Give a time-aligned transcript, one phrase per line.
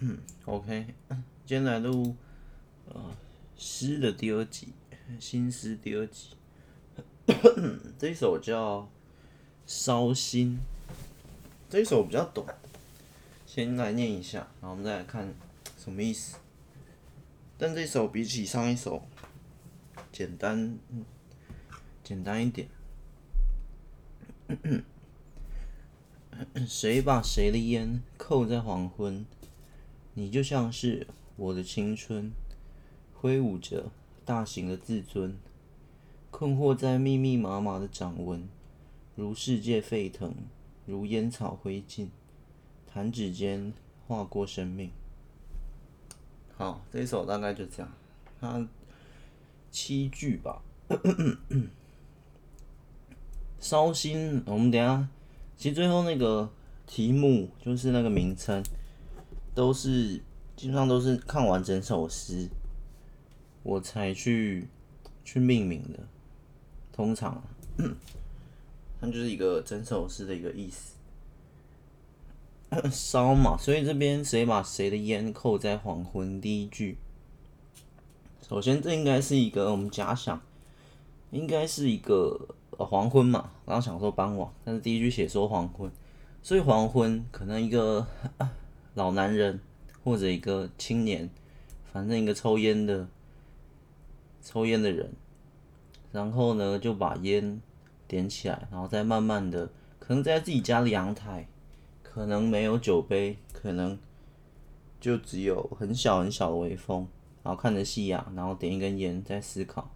[0.00, 0.94] 嗯，OK，
[1.44, 2.14] 今天来录
[2.86, 3.16] 呃
[3.56, 4.68] 诗的第二集，
[5.18, 6.36] 新诗第二集。
[7.98, 8.82] 这一首叫
[9.66, 10.60] 《烧心》，
[11.68, 12.46] 这一首比较短，
[13.44, 15.34] 先来念一下，然后我们再来看
[15.76, 16.36] 什么意思。
[17.58, 19.02] 但这首比起上一首
[20.12, 20.78] 简单，
[22.04, 22.68] 简单一点。
[26.68, 29.26] 谁把谁的烟扣在黄昏？
[30.18, 32.32] 你就像是我的青春，
[33.14, 33.92] 挥舞着
[34.24, 35.38] 大型的自尊，
[36.32, 38.48] 困惑在密密麻麻的掌纹，
[39.14, 40.34] 如世界沸腾，
[40.86, 42.08] 如烟草灰烬，
[42.92, 43.72] 弹指间
[44.08, 44.90] 划过生命。
[46.56, 47.92] 好，这一首大概就这样，
[48.40, 48.66] 它
[49.70, 50.60] 七句吧。
[53.60, 55.08] 烧心，我们等下，
[55.56, 56.50] 其实最后那个
[56.88, 58.60] 题目就是那个名称。
[59.54, 60.20] 都是
[60.56, 62.48] 基本上都是看完整首诗，
[63.62, 64.68] 我才去
[65.24, 66.00] 去命名的。
[66.92, 67.42] 通常，
[69.00, 70.94] 它就是一个整首诗的一个意思。
[72.90, 76.40] 烧嘛，所以这边谁把谁的烟扣在黄昏？
[76.40, 76.98] 第一句，
[78.46, 80.40] 首先这应该是一个我们假想，
[81.30, 83.50] 应该是一个黄昏嘛。
[83.64, 85.90] 然后想说傍晚，但是第一句写说黄昏，
[86.42, 88.06] 所以黄昏可能一个。
[88.98, 89.60] 老男人
[90.02, 91.30] 或者一个青年，
[91.92, 93.08] 反正一个抽烟的
[94.42, 95.12] 抽烟的人，
[96.10, 97.62] 然后呢就把烟
[98.08, 101.46] 点起来，然后再慢慢的，可能在自己家的阳台，
[102.02, 103.96] 可能没有酒杯，可能
[104.98, 107.06] 就只有很小很小的微风，
[107.44, 109.88] 然后看着夕阳，然后点一根烟，在思考。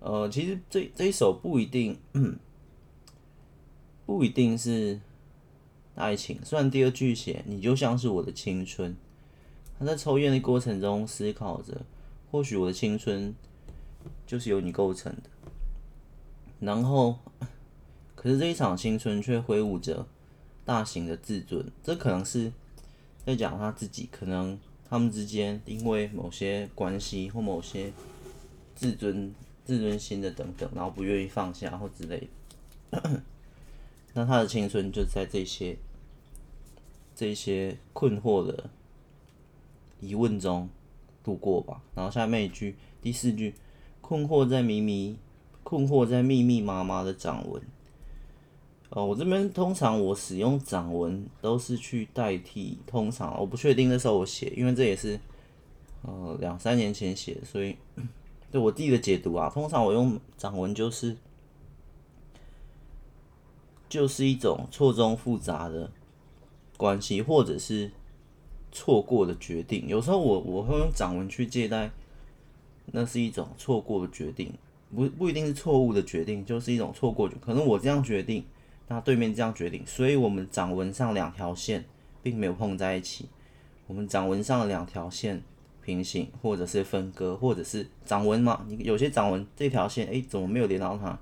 [0.00, 1.98] 呃，其实这这一首不一定，
[4.04, 5.00] 不一定是。
[5.98, 8.96] 爱情，虽然第二句写你就像是我的青春，
[9.78, 11.82] 他在抽烟的过程中思考着，
[12.30, 13.34] 或许我的青春
[14.26, 15.22] 就是由你构成的。
[16.60, 17.18] 然后，
[18.14, 20.06] 可是这一场青春却挥舞着
[20.64, 22.52] 大型的自尊，这可能是
[23.26, 24.58] 在讲他自己，可能
[24.88, 27.92] 他们之间因为某些关系或某些
[28.76, 32.28] 自尊、自尊心的等等，然后不愿意放下或之类
[32.90, 33.20] 的。
[34.14, 35.76] 那他的青春就在这些。
[37.18, 38.70] 这些困惑的
[39.98, 40.68] 疑问中
[41.24, 41.82] 度过吧。
[41.96, 43.56] 然后下面一句，第四句，
[44.00, 45.16] 困惑在迷迷，
[45.64, 47.60] 困惑在密密麻麻的掌纹。
[48.90, 55.18] 哦，我这边通常我使用掌纹都是去代替，通常我不确定那时候我写，因为这也是
[56.02, 57.76] 呃两三年前写，所以
[58.52, 61.16] 对我自己的解读啊，通常我用掌纹就是
[63.88, 65.90] 就是一种错综复杂的。
[66.78, 67.90] 关系，或者是
[68.70, 71.90] 错过的决定，有时候我我会用掌纹去借贷，
[72.92, 74.52] 那是一种错过的决定，
[74.94, 77.28] 不不一定是错误的决定，就是一种错过。
[77.40, 78.44] 可能我这样决定，
[78.86, 81.84] 那对面这样决定，所以我们掌纹上两条线
[82.22, 83.26] 并没有碰在一起，
[83.88, 85.42] 我们掌纹上的两条线
[85.82, 91.18] 平行，或者是分割，或者是掌纹嘛，你有些掌纹这条线，哎，怎么没有连到它？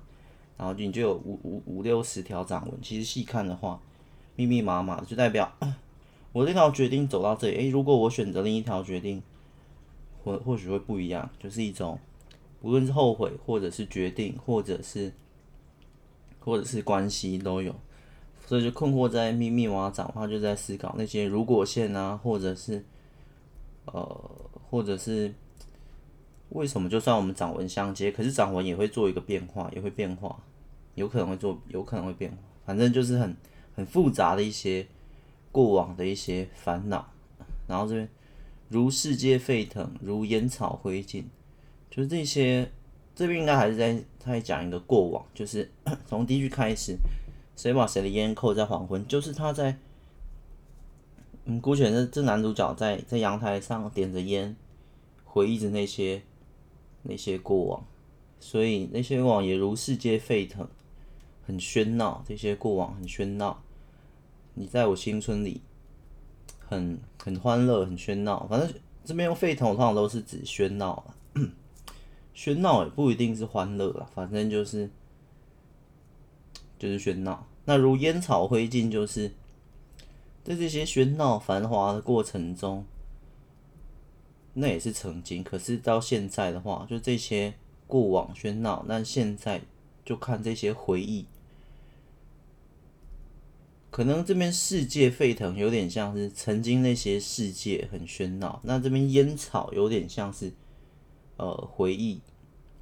[0.55, 3.81] 然后你就有五五五六十条掌纹，其实细看的话。
[4.37, 5.51] 密密麻麻就代表
[6.31, 7.55] 我这条决定走到这里。
[7.55, 9.21] 诶，如果我选择另一条决定，
[10.23, 11.99] 或或许会不一样，就是一种
[12.61, 15.11] 无论是后悔，或者是决定，或者是
[16.39, 17.73] 或者是关系都有，
[18.45, 22.85] 所以就困惑在密密麻麻掌话，就在思考那些如果线啊，或者是
[23.85, 24.31] 呃，
[24.69, 25.33] 或者是
[26.49, 30.37] 为什么就算我们掌纹相接，可是掌纹也会做一个变化，也会变化，
[30.93, 33.35] 有可能会做，有可能会变，反正就是很。
[33.77, 34.85] 很复杂的一些
[35.53, 37.09] 过往的一些烦恼，
[37.67, 38.09] 然后这边
[38.67, 41.23] 如世界沸腾，如烟草灰烬，
[41.89, 42.69] 就是这些。
[43.15, 45.67] 这边应该还是在他在讲一个过往，就是
[46.05, 46.95] 从第一句开始，
[47.55, 49.75] 谁把谁的烟扣在黄昏，就是他在
[51.45, 54.55] 嗯，姑且这这男主角在在阳台上点着烟，
[55.25, 56.21] 回忆着那些
[57.01, 57.83] 那些过往，
[58.39, 60.67] 所以那些过往也如世界沸腾，
[61.43, 63.63] 很喧闹，这些过往很喧闹。
[64.57, 65.61] 你在我青春里
[66.59, 68.47] 很很欢乐，很喧闹。
[68.47, 68.73] 反正
[69.05, 71.13] 这边用沸腾，通常都是指喧闹。
[72.35, 74.89] 喧闹也不一定是欢乐啦，反正就是
[76.77, 77.47] 就是喧闹。
[77.65, 79.29] 那如烟草灰烬，就是
[80.43, 82.85] 在这些喧闹繁华的过程中，
[84.53, 85.43] 那也是曾经。
[85.43, 87.53] 可是到现在的话，就这些
[87.85, 89.61] 过往喧闹，那现在
[90.03, 91.25] 就看这些回忆。
[93.97, 98.61] 可能这边世界沸腾，有点像是曾经那些世界很喧闹。
[98.63, 100.53] 那这边烟草有点像是
[101.37, 102.21] 呃回忆，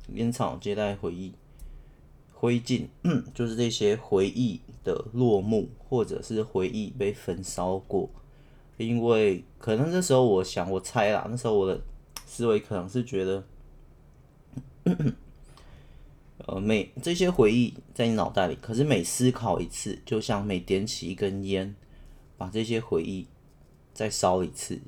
[0.09, 1.31] 烟草接待回忆，
[2.33, 2.89] 灰烬
[3.33, 8.09] 就是这些回忆的落幕，或者是回忆被焚烧过。
[8.75, 11.79] 因为可能那时候我想，我猜啦，那时候我的
[12.25, 13.41] 思维可能是觉得。
[16.47, 21.75] 呃，每这些回忆在你脑袋里，可是每思考一次，就像每点起一根烟，
[22.37, 23.27] 把这些回忆
[23.93, 24.79] 再烧一次。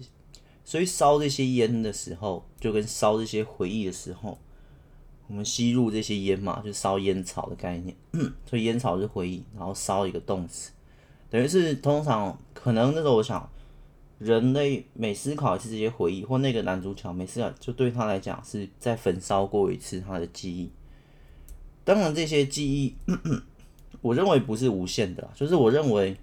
[0.64, 4.38] 所以烧这些烟的时候，就跟烧这些回忆的时候，
[5.28, 7.96] 我们吸入这些烟嘛，就烧烟草的概念。
[8.46, 10.72] 所以烟草是回忆，然后烧一个动词，
[11.30, 13.50] 等于是通常可能那时候我想，
[14.20, 20.70] 人类每思考一次这些回忆，或那个男主角每思考，就对他来讲是在焚烧过一次他的记忆。
[21.88, 22.94] 当然，这些记忆，
[24.02, 26.18] 我认为不是无限的，就是我认为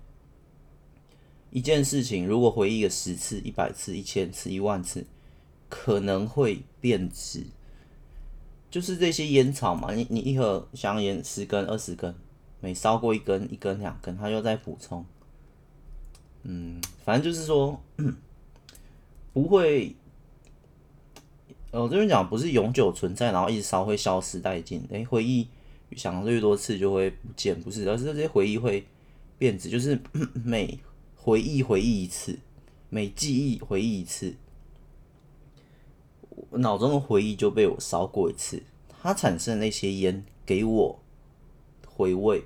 [1.48, 5.06] 一件事情如果回忆个十次、一百次、一千次、一万次，
[5.70, 7.44] 可能会变质。
[8.70, 12.14] 就是这些烟草嘛，你你一盒香烟十根、二十根，
[12.60, 15.06] 每烧过一根、一根、两根，它又再补充。
[16.42, 17.82] 嗯，反正就是说
[19.32, 19.96] 不会。
[21.80, 24.82] 我这边讲不是永久存在，然后一直烧会消失殆尽。
[24.92, 25.48] 哎、回忆
[25.96, 28.86] 想的越多次就会不见，不是，而是这些回忆会
[29.38, 29.98] 变质，就是
[30.44, 30.78] 每
[31.16, 32.38] 回忆回忆一次，
[32.88, 34.36] 每记忆回忆一次，
[36.50, 38.62] 我脑中的回忆就被我烧过一次，
[39.02, 41.02] 它产生的那些烟给我
[41.86, 42.44] 回味。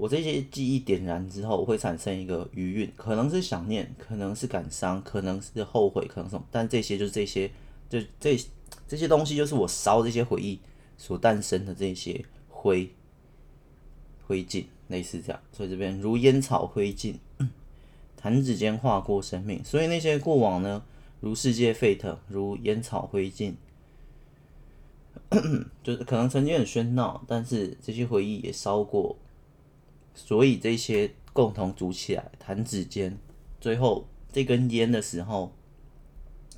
[0.00, 7.50] 我这些记忆点燃之后，会产生一个余韵，可能是想念，可能是感伤，可能是后悔，可能什么，但这些就是这些，
[7.90, 8.40] 就这
[8.88, 10.58] 这些东西，就是我烧这些回忆
[10.96, 12.88] 所诞生的这些灰
[14.26, 15.38] 灰烬，类似这样。
[15.52, 17.16] 所以这边如烟草灰烬，
[18.16, 19.62] 弹指间划过生命。
[19.62, 20.82] 所以那些过往呢，
[21.20, 23.52] 如世界沸腾，如烟草灰烬，
[25.84, 29.14] 就是可能曾经很喧闹，但是这些回忆也烧过。
[30.14, 33.16] 所以这些共同组起来，弹指间，
[33.60, 35.52] 最后这根烟的时候，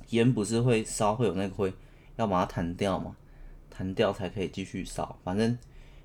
[0.09, 1.73] 烟不是会烧，会有那个灰，
[2.17, 3.15] 要把它弹掉嘛？
[3.69, 5.17] 弹掉才可以继续烧。
[5.23, 5.57] 反正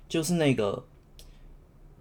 [0.07, 0.85] 就是那个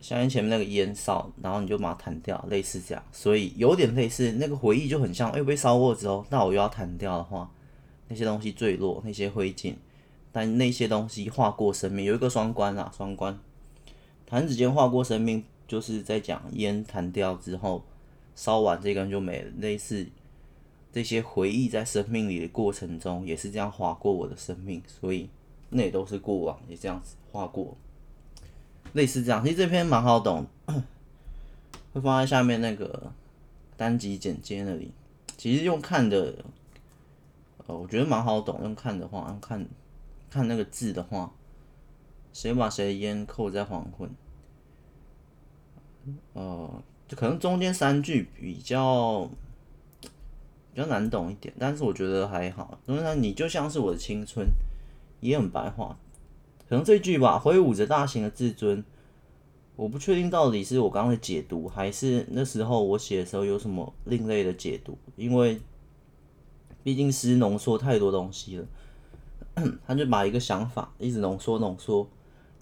[0.01, 3.05] 香烟前面那个烟烧，然后你就把它弹掉，类似这样。
[3.13, 7.51] 所以有点类似，那个回忆就很像，哎，被烧过之后，那我又要弹掉的话，
[8.09, 9.75] 那些东西坠落，那些灰烬，
[10.33, 13.39] 但那些东西划过生命，有一个双关啊，双关。
[14.31, 17.83] 弹指间划过生命，就是在讲烟弹掉之后，
[18.37, 19.51] 烧完这根就没了。
[19.57, 20.07] 类似
[20.93, 25.31] 这些回忆在生命里的过程中，也是这样划过我的生命，所以
[25.71, 27.75] 那也都是过往，也这样子划过。
[28.93, 30.47] 类似这样，其实这篇蛮好懂，
[31.95, 33.11] 会放在下面那个
[33.79, 34.93] 单集简介那里。
[35.39, 36.45] 其实用看的，
[37.67, 38.61] 呃，我觉得蛮好懂。
[38.63, 39.67] 用看的话，用看
[40.29, 41.33] 看那个字的话。
[42.39, 44.09] 谁把谁的烟扣在黄昏？
[46.35, 49.29] 呃，就可能中间三句比较
[50.73, 52.79] 比较难懂一点，但是我觉得还好。
[52.87, 54.47] 因为你就像是我的青春，
[55.19, 55.99] 也很白话。
[56.69, 58.85] 可能这句吧，挥舞着大型的自尊。
[59.75, 64.97] 我不确定到底是我刚刚的解读，还是那时候我写的时候有什么另类的解读。
[65.17, 65.61] 因为
[66.85, 68.67] 毕竟诗浓缩太多东西了，
[69.85, 72.09] 他就把一个想法一直浓缩浓缩。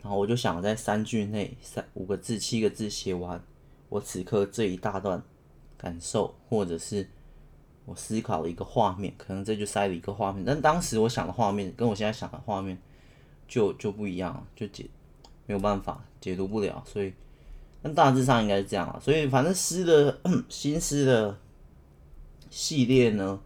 [0.07, 3.43] 然后我就想在三句内，三五个字、七个字写完
[3.89, 5.21] 我此刻这一大段
[5.77, 7.09] 感受，或者是
[7.87, 10.45] 我思考的一个画面，可能这就塞了一个画面。
[10.45, 12.79] 但当时我想的画面跟我现在想的画面
[13.49, 14.87] 就就不一样，就解
[15.45, 16.81] 没有办法解读不了。
[16.87, 17.13] 所以，
[17.83, 19.01] 但大致上应该是这样啊。
[19.03, 21.37] 所以反正诗的 新诗的
[22.49, 23.41] 系列呢，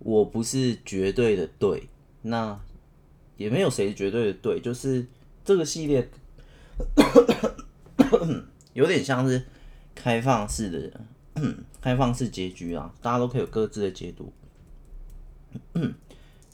[0.00, 1.88] 我不是绝对的对，
[2.20, 2.60] 那
[3.38, 5.06] 也没有谁绝对的对，就是。
[5.44, 6.08] 这个系列
[8.72, 9.44] 有点像是
[9.94, 11.00] 开放式的
[11.80, 14.32] 开放式结局啊，大家都可以有各自的解读。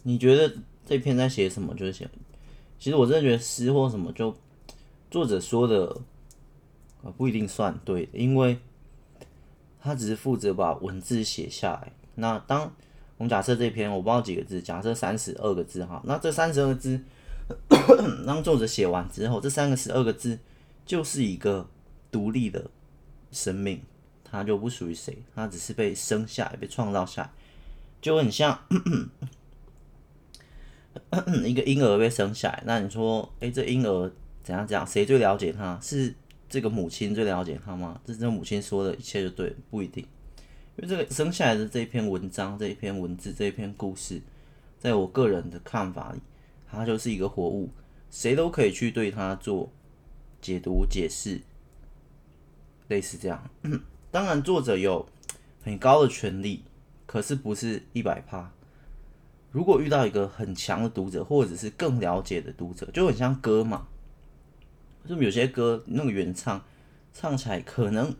[0.03, 0.55] 你觉得
[0.87, 1.75] 这篇在写什么？
[1.75, 2.09] 就是写，
[2.79, 4.35] 其实我真的觉得诗或什么，就
[5.11, 5.89] 作者说的
[7.03, 8.59] 啊不一定算对，因为
[9.81, 11.93] 他只是负责把文字写下来。
[12.15, 12.73] 那当
[13.19, 17.01] 我们假设这篇我不知道几个字，假设三十二个字哈，那这三十二个字。
[18.27, 20.39] 当作者写完之后，这三个十二个字
[20.85, 21.69] 就是一个
[22.11, 22.71] 独立的
[23.31, 23.81] 生命，
[24.25, 27.31] 它就不属于谁，它只是被生下来、被创造下来，
[28.01, 28.59] 就很像
[31.45, 32.63] 一个婴儿被生下来。
[32.67, 34.11] 那你说，哎，这婴儿
[34.43, 34.87] 怎样讲？
[34.87, 35.79] 谁最了解他？
[35.81, 36.15] 是
[36.49, 38.01] 这个母亲最了解他吗？
[38.05, 40.05] 这这母亲说的一切就对，不一定。
[40.77, 44.21] 因为这个生下来的这一篇文章、这一篇文字、这一篇故事，
[44.79, 46.21] 在我个人的看法里，
[46.67, 47.71] 它就是一个活物，
[48.11, 49.71] 谁都可以去对它做
[50.41, 51.41] 解读、解释，
[52.89, 53.51] 类似这样。
[54.11, 55.09] 当然，作者有
[55.63, 56.65] 很高的权利，
[57.07, 58.53] 可是不是一百趴。
[59.53, 63.87] 如果遇到一个很强的读者，或者是更了解的读者，就很像歌嘛。
[65.09, 66.65] 就有些歌那个原唱
[67.13, 68.15] 唱起来可能。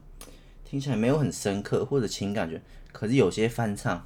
[0.69, 2.61] 听起来没有很深刻或者情感觉，
[2.91, 4.05] 可是有些翻唱，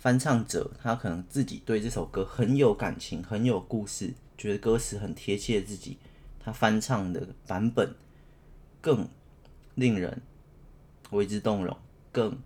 [0.00, 5.98] 翻唱者他可能自己对这首歌很有感情，很有故事，觉得歌词很贴切自己，
[6.42, 7.94] 他翻唱的版本
[8.80, 9.06] 更
[9.74, 10.22] 令人
[11.10, 11.76] 为之动容，
[12.10, 12.38] 更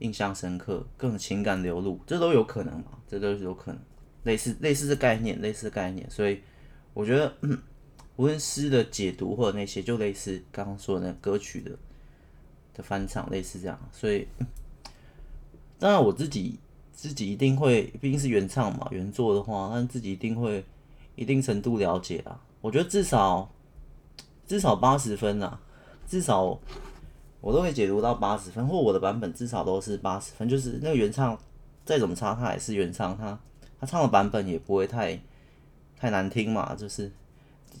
[0.00, 2.98] 印象深刻，更情感流露，这都有可能嘛？
[3.08, 3.80] 这都是有可能，
[4.24, 6.42] 类似类似的概念，类似的概念，所以
[6.92, 7.34] 我觉得，
[8.16, 11.70] 无论诗的解读或者那些，就类似刚刚说的那歌曲的
[12.74, 12.82] 的。
[12.82, 14.28] 翻唱类似这样，所以
[15.78, 16.58] 当然我自己
[16.92, 20.64] 自己一定会，毕竟是原唱嘛，原作的话，但自己一定会
[21.14, 22.40] 一定程度了解啊。
[22.60, 23.48] 我觉得至少
[24.46, 25.60] 至少八十分啊，
[26.08, 26.58] 至少
[27.40, 30.48] 我都会解读到八十分，或我的版本至少都是八十分。
[30.48, 31.38] 就是那个原唱
[31.84, 33.38] 再怎么差，他也是原唱，他
[33.78, 35.20] 他唱的版本也不会太
[35.96, 36.74] 太难听嘛。
[36.74, 37.12] 就是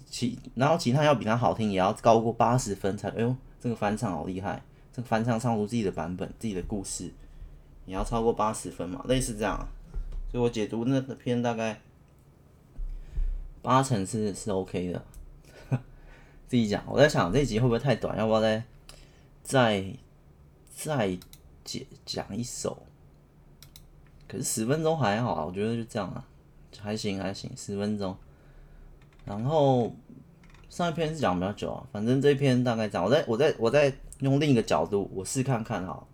[0.08, 3.08] 其然后其他要比他好听，也要高过八十分才。
[3.08, 4.62] 哎呦，这个翻唱好厉害！
[4.92, 7.12] 这个翻唱唱出自己的版本，自己的故事，
[7.88, 9.66] 你要超过八十分嘛，类似这样，
[10.30, 11.80] 所以我解读那篇大概
[13.62, 15.02] 八成是是 OK 的。
[16.46, 18.62] 自己讲，我在想这一集会不会太短，要不要再
[19.42, 19.84] 再
[20.68, 21.18] 再
[21.64, 22.82] 解讲一首？
[24.28, 26.22] 可是十分钟还好啊，我觉得就这样啊，
[26.78, 28.14] 还行还行，十分钟。
[29.24, 29.92] 然后
[30.68, 33.92] 上一篇是讲比较久啊，反正这篇大概讲，我在我在我在。
[34.20, 36.04] 用另一个角度，我试看看哈。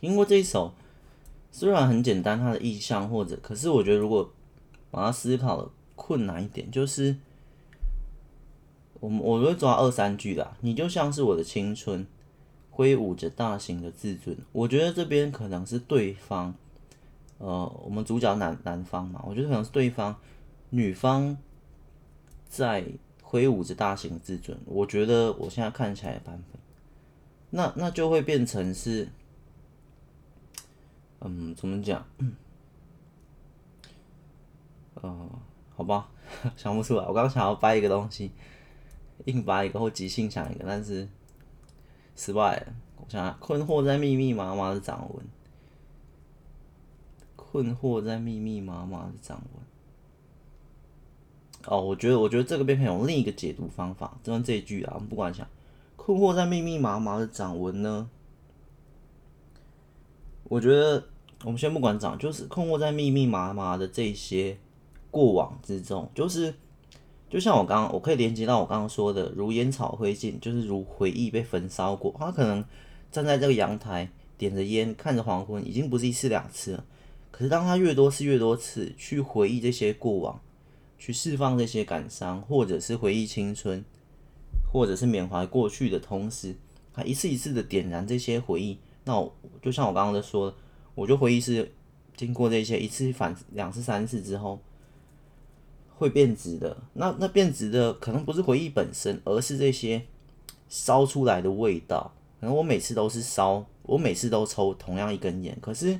[0.00, 0.72] 听过这一首，
[1.50, 4.30] 虽然很简单，它的意象或者，可是我觉得如果
[4.90, 7.16] 把它思考的困难一点，就是
[9.00, 10.56] 我们我会抓二三句的。
[10.60, 12.06] 你就像是我的青春，
[12.70, 14.36] 挥舞着大型的自尊。
[14.52, 16.54] 我觉得这边可能是对方，
[17.38, 20.16] 呃，我们主角男男方嘛，我觉得可能是对方
[20.70, 21.36] 女方
[22.48, 22.84] 在。
[23.28, 26.60] 挥舞着大型的自尊，我觉得我现在看起来的版本，
[27.50, 29.08] 那那就会变成是，
[31.20, 32.04] 嗯，怎么讲？
[32.18, 32.34] 嗯、
[34.94, 35.28] 呃，
[35.74, 36.08] 好吧，
[36.56, 37.00] 想不出来。
[37.06, 38.30] 我刚刚想要掰一个东西，
[39.24, 41.08] 硬掰一个或即兴想一个，但是
[42.14, 42.74] 失败了。
[42.96, 45.24] 我想想，困惑在密密麻麻的掌纹，
[47.34, 49.62] 困惑在密密麻麻的掌纹。
[51.66, 54.16] 哦，我觉得，我觉得这个变成有另一个解读方法。
[54.22, 55.46] 就像这一句啊，我们不管想
[55.96, 58.08] 困惑在密密麻麻的掌纹呢，
[60.48, 61.02] 我觉得
[61.44, 64.56] 我们先不管掌，就是困惑在密密麻麻的这些
[65.10, 66.54] 过往之中，就是
[67.28, 72.14] 就像我刚刚，我可以连接到我刚刚说的，如烟草灰烬，就是如回忆被焚烧过。
[72.18, 72.64] 他可能
[73.10, 76.84] 站在这个阳台，点着烟，看着黄昏，已经不是一次两次了。
[77.30, 80.40] 可是当他越多次、越多次去回忆这些过往。
[80.98, 83.84] 去释放这些感伤，或者是回忆青春，
[84.72, 86.56] 或者是缅怀过去的同时，
[86.90, 88.78] 还一次一次的点燃这些回忆。
[89.06, 89.32] 那我
[89.62, 90.54] 就像我刚刚在说，
[90.94, 91.72] 我就回忆是
[92.14, 94.60] 经过这些一次反两次三次之后，
[95.96, 96.76] 会变质的。
[96.92, 100.02] 那那变质的可能不是回忆本身，而是这些
[100.68, 102.12] 烧出来的味道。
[102.38, 105.98] 可能我每次都是烧，我每次都抽同样一根烟，可是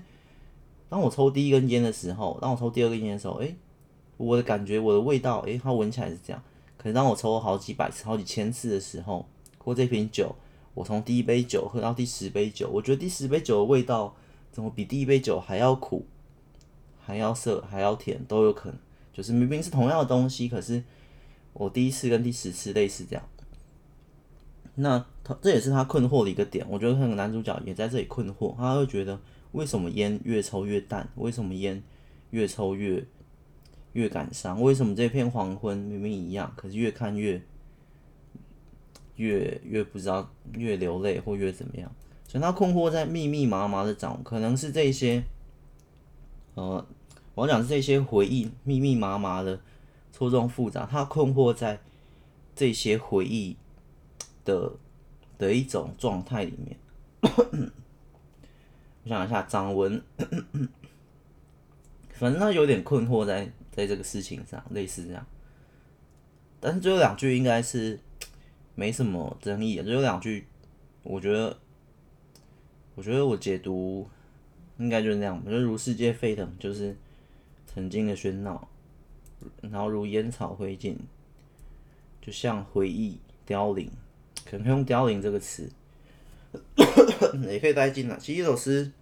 [0.91, 3.57] 当我抽第一根烟的时候，当我抽第二根烟的时候，诶。
[4.19, 6.43] 我的感觉，我的味道，诶，它闻起来是这样。
[6.79, 9.27] 可是当我抽好几百次、好几千次的时候，
[9.59, 10.35] 喝这瓶酒，
[10.76, 14.14] 我从第一杯酒喝到第十杯酒，我觉得第十杯酒的味道
[14.52, 16.04] 怎么比第一杯酒还要苦、
[17.00, 18.78] 还要涩、还要甜都有可能。
[19.11, 20.85] 就是明明是同样的东西，可是
[21.54, 23.25] 我第一次跟第十次类似这样。
[24.75, 26.66] 那他这也是他困惑的一个点。
[26.68, 29.18] 我觉得那个男主角也在这里困惑，他会觉得
[29.52, 31.09] 为什么烟越抽越淡？
[31.16, 31.83] 为什么烟
[32.30, 33.02] 越抽越……
[33.95, 37.40] 越感伤，为什么这片黄昏明明一样，可是越看越
[39.17, 41.91] 越越不知道，越流泪或越怎么样？
[42.29, 45.23] 所以他困惑在密密麻麻的掌，可能是这些，
[46.55, 46.87] 呃，
[47.35, 49.61] 我要讲是这些回忆密密麻麻的
[50.13, 51.81] 错综复杂，他困惑在
[52.55, 53.57] 这些回忆
[54.45, 54.73] 的
[55.39, 56.77] 的一种状态里面。
[59.05, 60.03] 我想一下，掌纹，
[62.11, 63.51] 反正他有点困惑在。
[63.77, 65.27] 在这个事情上，类似这样，
[66.59, 68.01] 但是最后两句应该是
[68.76, 70.47] 没什么争议，就有两句，
[71.02, 71.59] 我觉得，
[72.95, 74.06] 我觉得我解读
[74.78, 76.95] 应该就是那样，我觉得如世界沸腾，就是
[77.66, 78.68] 曾经的喧闹，
[79.62, 80.95] 然后如烟草灰烬，
[82.21, 83.90] 就像回忆凋零，
[84.45, 85.73] 可能用凋零这个词，
[87.49, 88.18] 也可以带进来。
[88.18, 88.92] 其实一首诗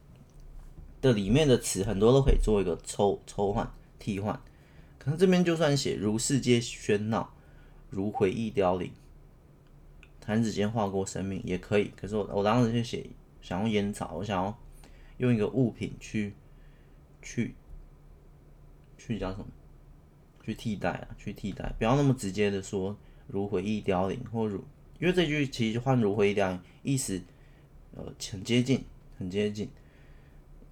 [1.03, 4.41] 的里面的词很多都可以做一个抽抽换替换。
[4.99, 7.35] 可能这边就算写如世界喧闹，
[7.91, 8.91] 如回忆凋零，
[10.25, 11.93] 弹指间划过生命也可以。
[11.97, 13.09] 可是我我当时就写
[13.43, 14.59] 想用烟草，我想要
[15.19, 16.35] 用一个物品去
[17.21, 17.55] 去
[18.97, 19.47] 去叫什么？
[20.45, 22.95] 去替代啊，去替代，不要那么直接的说
[23.27, 24.63] 如回忆凋零或如，
[25.01, 27.19] 因为这句其实换如回忆凋零，意思
[27.95, 28.85] 呃很接近，
[29.19, 29.71] 很接近。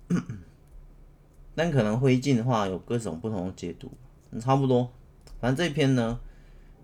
[1.54, 3.90] 但可能灰烬的话有各种不同的解读。
[4.40, 4.90] 差不多，
[5.40, 6.20] 反正这篇呢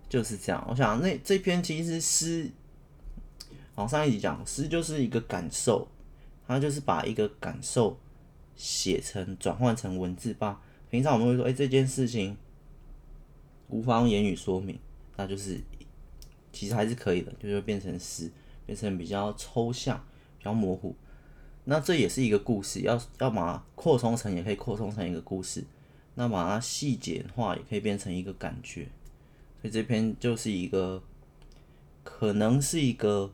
[0.07, 0.63] 就是这样。
[0.69, 2.49] 我想那这篇其实诗，
[3.79, 5.87] 好上一集讲诗就是一个感受，
[6.45, 7.97] 它就是把一个感受
[8.57, 10.61] 写成转换成文字吧。
[10.89, 12.35] 平常我们会说，哎、这件事情
[13.69, 14.77] 无法用言语说明，
[15.15, 15.61] 那就是
[16.51, 18.29] 其实还是可以的，就会变成诗，
[18.65, 19.97] 变成比较抽象、
[20.37, 20.93] 比较模糊。
[21.63, 25.63] 那这也是一个故事，要要把它扩充成，也可以扩充成一个故事。
[26.15, 28.89] 那把它细节化，也可以变成一个感觉，
[29.61, 31.01] 所以这篇就是一个，
[32.03, 33.31] 可能是一个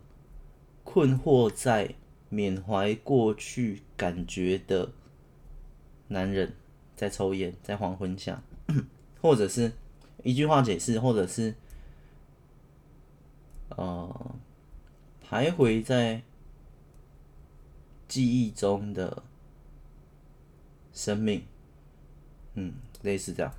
[0.86, 1.96] 困惑在
[2.30, 4.94] 缅怀过去感觉的
[6.08, 6.54] 男人，
[6.96, 8.42] 在抽烟，在黄昏下，
[9.22, 9.74] 或者是
[10.24, 11.56] 一句话解释，或者是
[13.70, 14.36] 呃
[15.28, 16.22] 徘徊在
[18.08, 19.24] 记忆中的
[20.94, 21.44] 生命。
[22.54, 23.54] 嗯，类似这样，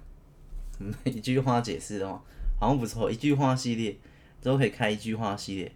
[1.05, 2.25] 一句话解释的话，
[2.59, 3.11] 好像不错。
[3.11, 3.99] 一句话系列
[4.41, 5.73] 都可以开一句话系列，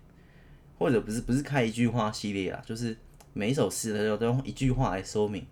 [0.81, 2.97] 或者不是不是开一句话系列啦，就是
[3.35, 5.45] 每一首诗的时候都用一句话来说明。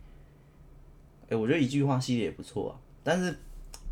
[1.29, 3.37] 哎、我觉得一句话系列也不错啊，但是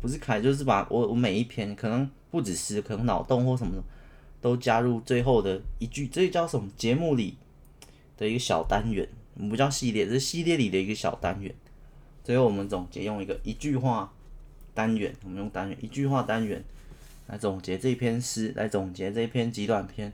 [0.01, 3.83] 不是开就是把我我每一篇可能不止诗，可能脑洞或什么的
[4.41, 7.37] 都加入最后的一句，这叫什么节目里
[8.17, 9.07] 的一个小单元，
[9.47, 11.53] 不叫系列，这是系列里的一个小单元。
[12.23, 14.11] 最后我们总结用一个一句话
[14.73, 16.63] 单元，我们用单元一句话单元
[17.27, 20.11] 来总结这篇诗，来总结这篇极短篇，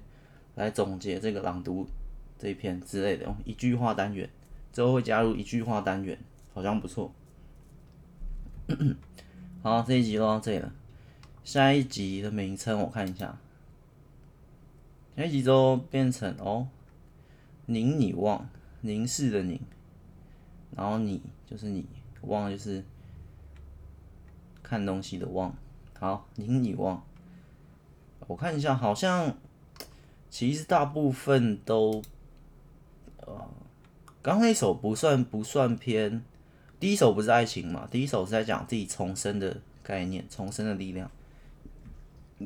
[0.55, 1.87] 来总结这个朗读
[2.37, 4.29] 这一篇之类的，用一句话单元，
[4.71, 6.17] 之后会加入一句话单元，
[6.53, 7.13] 好像不错。
[9.61, 10.73] 好，这一集就到这里了，
[11.43, 13.37] 下一集的名称我看一下，
[15.15, 16.67] 下一集就变成哦，
[17.65, 18.49] 凝你望，
[18.81, 19.59] 凝视的凝，
[20.75, 21.85] 然后你就是你。
[22.25, 22.81] 望就是
[24.61, 25.53] 看东西的望，
[25.99, 27.03] 好，凝你望。
[28.27, 29.35] 我看一下，好像
[30.33, 32.01] 其实大部分都，
[33.17, 33.47] 呃，
[34.19, 36.25] 刚那首不算不算偏，
[36.79, 37.87] 第一首不是爱情嘛？
[37.91, 41.11] 第一首是在讲自己重生的概念，重生的力量。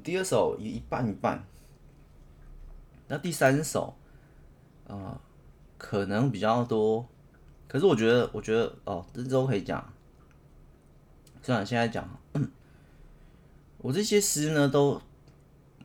[0.04, 1.42] 第二首一一半一半，
[3.08, 3.96] 那第三首，
[4.88, 5.18] 呃，
[5.78, 7.08] 可能比较多。
[7.70, 9.94] 可是我觉得，我觉得哦，这都可以讲。
[11.42, 12.06] 虽然现在讲，
[13.78, 15.02] 我这些诗呢都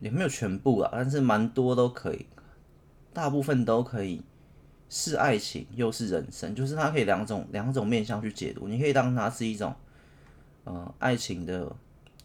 [0.03, 2.25] 也没有全部啊，但是蛮多都可以，
[3.13, 4.21] 大部分都可以
[4.89, 8.67] 是爱情，又是人生，就是它可以两种两种面向去解读。
[8.67, 9.73] 你可以当它是一种
[10.65, 11.75] 呃爱情的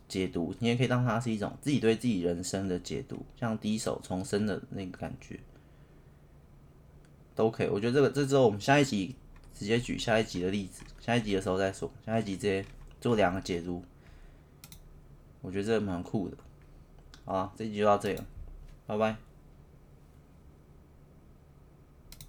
[0.09, 5.39] 解读，你也可以当它是一种自己对自己人生的解读，像第一首重生的那个感觉，
[7.35, 7.69] 都可以。
[7.69, 9.15] 我觉得这个这之后我们下一集。
[9.55, 11.91] 直接举下一集的例子，下一集的时候再说。
[12.07, 12.65] 下一集直接
[13.01, 13.83] 做两个解读，
[15.41, 16.37] 我觉得这蛮酷的。
[17.29, 18.25] 好，这期就到这里了，
[18.87, 19.28] 拜拜。